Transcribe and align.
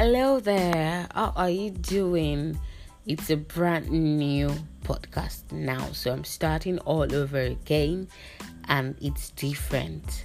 Hello 0.00 0.40
there. 0.40 1.06
How 1.14 1.34
are 1.36 1.50
you 1.50 1.68
doing? 1.72 2.58
It's 3.04 3.28
a 3.28 3.36
brand 3.36 3.90
new 3.90 4.50
podcast 4.82 5.52
now. 5.52 5.92
So 5.92 6.10
I'm 6.10 6.24
starting 6.24 6.78
all 6.78 7.14
over 7.14 7.38
again 7.38 8.08
and 8.68 8.96
it's 9.02 9.28
different. 9.32 10.24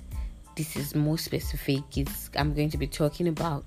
This 0.55 0.77
is 0.77 0.95
more 0.95 1.17
specific. 1.17 1.97
It's 1.97 2.29
I'm 2.37 2.53
going 2.53 2.69
to 2.69 2.77
be 2.77 2.87
talking 2.87 3.27
about 3.27 3.65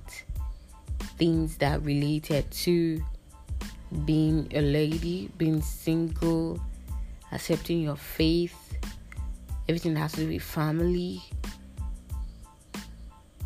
things 1.18 1.58
that 1.58 1.82
related 1.82 2.50
to 2.52 3.04
being 4.06 4.50
a 4.54 4.62
lady, 4.62 5.30
being 5.36 5.60
single, 5.60 6.58
accepting 7.32 7.82
your 7.82 7.96
faith, 7.96 8.78
everything 9.68 9.92
that 9.92 10.00
has 10.00 10.12
to 10.12 10.20
do 10.22 10.28
with 10.28 10.42
family, 10.42 11.22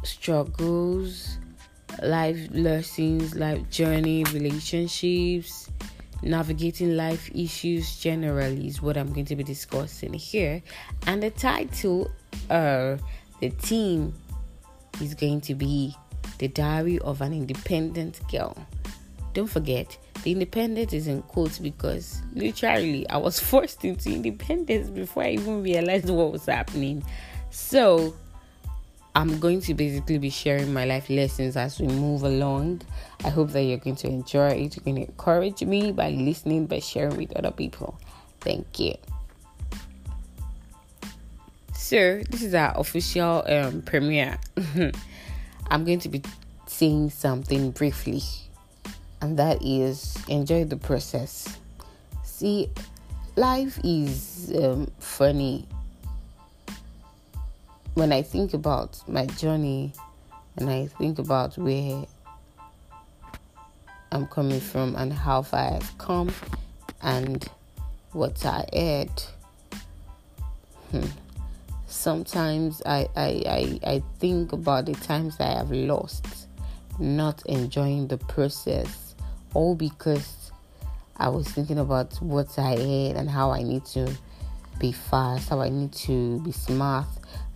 struggles, 0.05 1.39
life 2.03 2.49
lessons, 2.53 3.35
life 3.35 3.69
journey, 3.71 4.25
relationships, 4.25 5.71
navigating 6.23 6.97
life 6.97 7.31
issues 7.35 7.99
generally 7.99 8.69
is 8.69 8.81
what 8.81 8.97
I'm 8.97 9.13
going 9.13 9.27
to 9.27 9.37
be 9.37 9.45
discussing 9.45 10.15
here. 10.15 10.63
And 11.07 11.23
the 11.23 11.31
title, 11.31 12.11
uh, 12.49 12.97
the 13.41 13.51
theme 13.51 14.15
is 15.01 15.15
going 15.15 15.41
to 15.43 15.55
be 15.55 15.97
The 16.39 16.49
Diary 16.49 16.99
of 17.01 17.21
an 17.21 17.33
Independent 17.33 18.21
Girl. 18.31 18.57
Don't 19.35 19.49
forget, 19.49 19.97
the 20.23 20.33
independent 20.33 20.93
is 20.93 21.09
in 21.09 21.23
quotes 21.23 21.59
because 21.59 22.23
literally 22.35 23.09
I 23.09 23.17
was 23.17 23.41
forced 23.51 23.85
into 23.85 24.11
independence 24.11 24.89
before 24.89 25.25
I 25.25 25.31
even 25.31 25.63
realized 25.63 26.09
what 26.09 26.33
was 26.33 26.47
happening. 26.47 27.03
So, 27.51 28.15
I'm 29.15 29.39
going 29.41 29.61
to 29.63 29.75
basically 29.75 30.17
be 30.19 30.31
sharing 30.31 30.73
my 30.73 30.87
life 30.87 31.11
lessons 31.11 31.57
as 31.57 31.79
we 31.79 31.87
move 31.87 32.23
along. 32.23 32.81
I 33.25 33.29
hope 33.29 33.51
that 33.51 33.63
you're 33.63 33.77
going 33.77 33.97
to 33.97 34.09
enjoy 34.09 34.49
it. 34.49 34.75
You 34.75 34.81
can 34.81 34.97
encourage 34.97 35.63
me 35.63 35.93
by 35.93 36.11
listening, 36.11 36.67
by 36.67 36.79
sharing 36.79 37.19
with 37.19 37.37
other 37.37 37.51
people. 37.51 37.99
Thank 38.41 38.81
you. 38.81 38.95
So, 41.75 42.23
this 42.31 42.43
is 42.43 42.55
our 42.55 42.73
official 42.79 43.45
um, 43.47 43.83
premiere. 43.83 44.39
I'm 45.71 45.85
going 45.85 46.01
to 46.01 46.09
be 46.09 46.23
saying 46.67 47.11
something 47.11 47.71
briefly, 47.73 48.23
and 49.21 49.39
that 49.39 49.63
is 49.63 50.17
enjoy 50.27 50.65
the 50.65 50.79
process. 50.79 51.59
See, 52.25 52.71
life 53.37 53.79
is 53.85 54.53
um, 54.57 54.91
funny 55.01 55.67
when 57.95 58.13
I 58.13 58.23
think 58.23 58.55
about 58.55 59.07
my 59.09 59.27
journey 59.27 59.93
and 60.57 60.71
I 60.71 60.87
think 60.87 61.19
about 61.19 61.59
where 61.59 62.07
I'm 64.11 64.27
coming 64.27 64.61
from 64.61 64.97
and 64.97 65.13
how 65.13 65.43
far 65.43 65.75
I've 65.75 65.99
come 65.99 66.33
and 67.03 67.47
what 68.13 68.45
I 68.47 68.65
had, 68.73 69.23
hmm. 70.91 71.07
sometimes 71.87 72.83
I, 72.87 73.09
I, 73.17 73.43
I, 73.47 73.81
I 73.91 74.03
think 74.19 74.53
about 74.53 74.87
the 74.87 74.95
times 74.95 75.37
I 75.41 75.57
have 75.59 75.71
lost, 75.71 76.27
not 76.99 77.45
enjoying 77.47 78.09
the 78.09 78.19
process, 78.19 79.15
all 79.55 79.75
because 79.75 80.51
I 81.17 81.29
was 81.29 81.47
thinking 81.49 81.79
about 81.79 82.15
what 82.23 82.59
I 82.59 82.71
had 82.71 83.17
and 83.17 83.29
how 83.29 83.51
I 83.51 83.63
need 83.63 83.85
to 83.87 84.11
be 84.79 84.93
fast, 84.93 85.51
how 85.51 85.61
I 85.61 85.69
need 85.69 85.93
to 85.93 86.41
be 86.41 86.53
smart, 86.53 87.07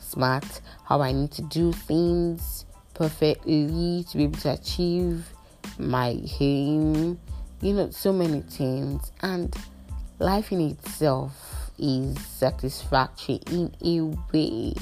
smart, 0.06 0.60
how 0.84 1.00
I 1.00 1.12
need 1.12 1.32
to 1.32 1.42
do 1.42 1.72
things 1.72 2.64
perfectly 2.94 4.04
to 4.08 4.16
be 4.16 4.24
able 4.24 4.38
to 4.40 4.52
achieve 4.52 5.26
my 5.78 6.16
aim, 6.40 7.18
you 7.60 7.72
know, 7.74 7.90
so 7.90 8.12
many 8.12 8.40
things. 8.42 9.12
And 9.20 9.54
life 10.18 10.52
in 10.52 10.60
itself 10.60 11.70
is 11.78 12.18
satisfactory 12.20 13.40
in 13.50 13.74
a 13.84 14.00
way. 14.32 14.74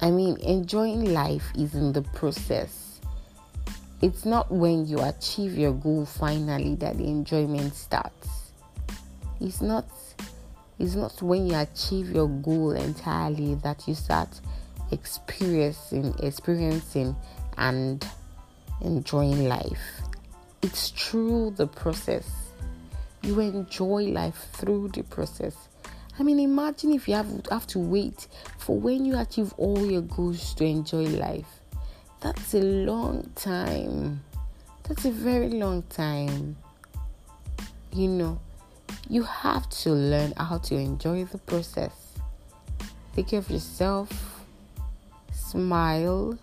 I 0.00 0.10
mean, 0.10 0.38
enjoying 0.40 1.12
life 1.12 1.50
is 1.56 1.74
in 1.74 1.92
the 1.92 2.02
process. 2.02 3.00
It's 4.02 4.24
not 4.24 4.50
when 4.50 4.86
you 4.86 5.00
achieve 5.00 5.56
your 5.56 5.72
goal 5.72 6.04
finally 6.04 6.74
that 6.76 6.98
the 6.98 7.04
enjoyment 7.04 7.74
starts. 7.74 8.52
It's 9.40 9.62
not 9.62 9.86
it's 10.78 10.94
not 10.94 11.20
when 11.22 11.46
you 11.46 11.56
achieve 11.56 12.10
your 12.10 12.28
goal 12.28 12.72
entirely 12.72 13.54
that 13.56 13.86
you 13.86 13.94
start 13.94 14.28
experiencing 14.90 16.14
experiencing 16.20 17.16
and 17.56 18.06
enjoying 18.80 19.48
life. 19.48 20.00
It's 20.62 20.90
through 20.90 21.52
the 21.56 21.66
process. 21.66 22.28
You 23.22 23.40
enjoy 23.40 24.04
life 24.04 24.48
through 24.52 24.88
the 24.88 25.02
process. 25.02 25.54
I 26.18 26.22
mean, 26.22 26.38
imagine 26.38 26.92
if 26.92 27.08
you 27.08 27.14
have, 27.14 27.28
have 27.50 27.66
to 27.68 27.78
wait 27.78 28.28
for 28.58 28.78
when 28.78 29.04
you 29.04 29.18
achieve 29.18 29.52
all 29.56 29.84
your 29.84 30.02
goals 30.02 30.54
to 30.54 30.64
enjoy 30.64 31.04
life. 31.04 31.60
That's 32.20 32.54
a 32.54 32.60
long 32.60 33.30
time. 33.34 34.22
That's 34.84 35.04
a 35.04 35.10
very 35.10 35.50
long 35.50 35.82
time. 35.84 36.56
You 37.92 38.08
know, 38.08 38.40
you 39.08 39.22
have 39.22 39.68
to 39.68 39.90
learn 39.90 40.32
how 40.36 40.58
to 40.58 40.74
enjoy 40.76 41.24
the 41.24 41.38
process. 41.38 41.92
Take 43.14 43.28
care 43.28 43.38
of 43.38 43.50
yourself, 43.50 44.44
smile, 45.32 46.38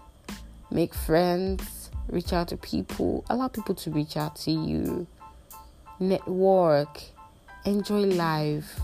make 0.70 0.94
friends, 0.94 1.90
reach 2.10 2.34
out 2.34 2.50
to 2.50 2.58
people, 2.58 3.26
allow 3.30 3.48
people 3.48 3.76
to 3.76 3.92
reach 3.92 4.16
out 4.16 4.36
to 4.38 4.52
you, 4.52 5.08
network, 6.00 7.02
enjoy 7.66 8.02
life, 8.02 8.80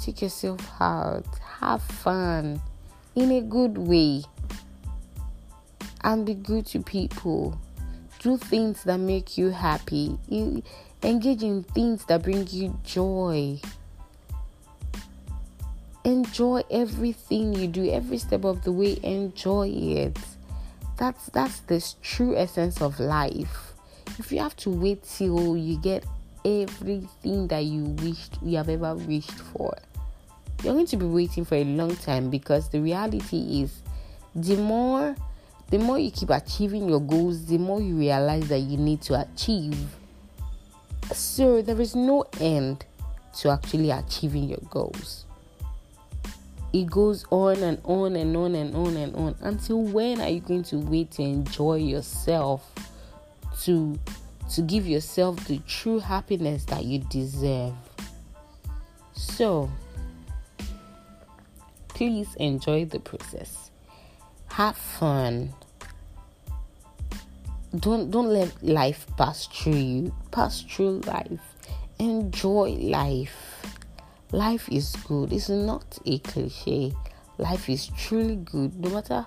take 0.00 0.22
yourself 0.22 0.60
out, 0.80 1.26
have 1.60 1.82
fun 1.82 2.60
in 3.14 3.30
a 3.30 3.40
good 3.40 3.76
way, 3.78 4.22
and 6.02 6.24
be 6.24 6.34
good 6.34 6.66
to 6.66 6.80
people. 6.80 7.58
Do 8.20 8.36
things 8.36 8.82
that 8.82 8.98
make 8.98 9.38
you 9.38 9.50
happy. 9.50 10.18
Engage 11.02 11.44
in 11.44 11.62
things 11.62 12.04
that 12.06 12.24
bring 12.24 12.46
you 12.48 12.76
joy. 12.84 13.60
Enjoy 16.02 16.62
everything 16.70 17.54
you 17.54 17.68
do, 17.68 17.88
every 17.88 18.18
step 18.18 18.44
of 18.44 18.64
the 18.64 18.72
way. 18.72 18.98
Enjoy 19.04 19.68
it. 19.68 20.18
That's 20.96 21.26
that's 21.26 21.60
the 21.60 21.84
true 22.02 22.36
essence 22.36 22.82
of 22.82 22.98
life. 22.98 23.74
If 24.18 24.32
you 24.32 24.40
have 24.40 24.56
to 24.56 24.70
wait 24.70 25.04
till 25.04 25.56
you 25.56 25.78
get 25.78 26.04
everything 26.44 27.46
that 27.48 27.64
you 27.64 27.84
wished 28.02 28.38
you 28.42 28.56
have 28.56 28.68
ever 28.68 28.96
wished 28.96 29.30
for, 29.30 29.76
you're 30.64 30.74
going 30.74 30.86
to 30.86 30.96
be 30.96 31.06
waiting 31.06 31.44
for 31.44 31.54
a 31.54 31.64
long 31.64 31.94
time 31.94 32.28
because 32.28 32.70
the 32.70 32.80
reality 32.80 33.62
is 33.62 33.82
the 34.34 34.56
more 34.56 35.14
the 35.70 35.78
more 35.78 35.98
you 35.98 36.10
keep 36.10 36.30
achieving 36.30 36.88
your 36.88 37.00
goals, 37.00 37.46
the 37.46 37.58
more 37.58 37.80
you 37.80 37.94
realize 37.94 38.48
that 38.48 38.60
you 38.60 38.76
need 38.78 39.00
to 39.02 39.20
achieve 39.20 39.78
so 41.12 41.62
there 41.62 41.80
is 41.80 41.94
no 41.94 42.24
end 42.40 42.84
to 43.38 43.50
actually 43.50 43.90
achieving 43.90 44.48
your 44.48 44.60
goals. 44.70 45.24
It 46.72 46.90
goes 46.90 47.24
on 47.30 47.62
and 47.62 47.80
on 47.84 48.16
and 48.16 48.36
on 48.36 48.54
and 48.54 48.74
on 48.74 48.96
and 48.96 49.16
on. 49.16 49.36
Until 49.40 49.82
when 49.82 50.20
are 50.20 50.28
you 50.28 50.40
going 50.40 50.64
to 50.64 50.78
wait 50.78 51.12
to 51.12 51.22
enjoy 51.22 51.76
yourself? 51.76 52.72
To 53.62 53.98
to 54.54 54.62
give 54.62 54.86
yourself 54.86 55.46
the 55.46 55.58
true 55.66 55.98
happiness 55.98 56.64
that 56.66 56.84
you 56.84 57.00
deserve. 57.10 57.74
So 59.12 59.70
please 61.88 62.34
enjoy 62.36 62.86
the 62.86 63.00
process. 63.00 63.70
Have 64.50 64.76
fun 64.76 65.52
don't 67.76 68.10
don't 68.10 68.28
let 68.28 68.62
life 68.62 69.06
pass 69.16 69.46
through 69.46 69.74
you. 69.74 70.14
Pass 70.30 70.62
through 70.62 71.00
life. 71.00 71.40
Enjoy 71.98 72.70
life. 72.80 73.62
Life 74.32 74.68
is 74.70 74.94
good. 75.06 75.32
It's 75.32 75.48
not 75.48 75.98
a 76.06 76.18
cliche. 76.18 76.92
Life 77.38 77.68
is 77.68 77.88
truly 77.88 78.36
good. 78.36 78.78
No 78.78 78.90
matter 78.90 79.26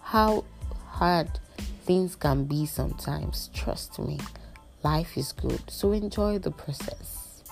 how 0.00 0.44
hard 0.86 1.28
things 1.84 2.16
can 2.16 2.44
be 2.44 2.66
sometimes 2.66 3.50
trust 3.54 3.98
me 3.98 4.18
life 4.82 5.16
is 5.16 5.32
good. 5.32 5.60
So 5.68 5.92
enjoy 5.92 6.38
the 6.38 6.50
process. 6.50 7.42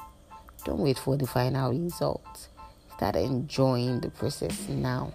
Don't 0.65 0.81
wait 0.81 0.99
for 0.99 1.17
the 1.17 1.27
final 1.27 1.73
result. 1.73 2.49
Start 2.97 3.17
enjoying 3.17 4.01
the 4.01 4.11
process 4.11 4.69
now. 4.69 5.13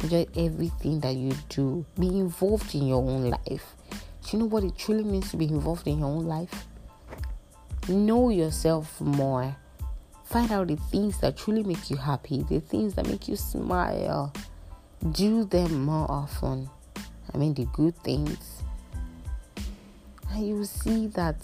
Enjoy 0.00 0.26
everything 0.36 1.00
that 1.00 1.14
you 1.16 1.32
do. 1.48 1.84
Be 1.98 2.06
involved 2.06 2.74
in 2.74 2.86
your 2.86 3.02
own 3.02 3.30
life 3.30 3.74
do 4.28 4.36
you 4.36 4.42
know 4.42 4.48
what 4.50 4.62
it 4.62 4.76
truly 4.76 5.04
means 5.04 5.30
to 5.30 5.38
be 5.38 5.46
involved 5.46 5.86
in 5.86 6.00
your 6.00 6.08
own 6.08 6.26
life? 6.26 6.66
Know 7.88 8.28
yourself 8.28 9.00
more. 9.00 9.56
Find 10.24 10.52
out 10.52 10.66
the 10.68 10.76
things 10.76 11.18
that 11.20 11.38
truly 11.38 11.62
make 11.62 11.88
you 11.88 11.96
happy, 11.96 12.42
the 12.42 12.60
things 12.60 12.92
that 12.94 13.06
make 13.06 13.26
you 13.26 13.36
smile. 13.36 14.34
Do 15.12 15.44
them 15.44 15.86
more 15.86 16.10
often. 16.10 16.68
I 17.32 17.38
mean, 17.38 17.54
the 17.54 17.64
good 17.72 17.96
things. 18.04 18.62
and 20.30 20.46
you 20.46 20.56
will 20.56 20.66
see 20.66 21.06
that 21.08 21.36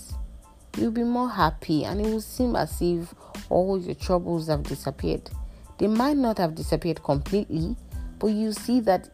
you'll 0.76 0.90
be 0.90 1.04
more 1.04 1.31
happy 1.31 1.86
and 1.86 2.04
it 2.04 2.12
will 2.12 2.20
seem 2.20 2.54
as 2.54 2.82
if 2.82 3.14
all 3.48 3.81
your 3.81 3.94
troubles 3.94 4.48
have 4.48 4.62
disappeared. 4.62 5.31
They 5.78 5.86
might 5.86 6.19
not 6.19 6.36
have 6.36 6.54
disappeared 6.54 7.02
completely, 7.02 7.76
but 8.19 8.26
you 8.26 8.52
see 8.52 8.81
that 8.81 9.08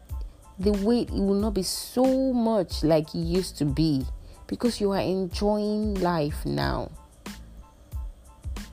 the 0.61 0.71
weight 0.85 1.09
it 1.09 1.15
will 1.15 1.39
not 1.41 1.55
be 1.55 1.63
so 1.63 2.31
much 2.33 2.83
like 2.83 3.13
it 3.15 3.25
used 3.25 3.57
to 3.57 3.65
be 3.65 4.05
because 4.45 4.79
you 4.79 4.91
are 4.91 5.01
enjoying 5.01 5.95
life 5.95 6.45
now. 6.45 6.89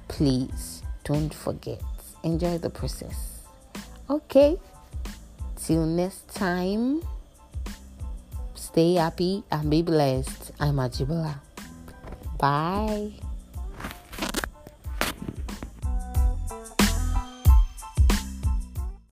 Please 0.08 0.82
don't 1.04 1.32
forget, 1.32 1.80
enjoy 2.24 2.58
the 2.58 2.68
process. 2.68 3.40
Okay, 4.10 4.58
till 5.56 5.86
next 5.86 6.28
time, 6.34 7.02
stay 8.54 8.94
happy 8.94 9.42
and 9.50 9.70
be 9.70 9.80
blessed. 9.82 10.52
I'm 10.60 10.76
Ajibala. 10.76 11.40
Bye. 12.38 13.27